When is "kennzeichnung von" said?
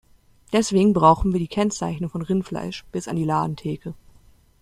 1.47-2.23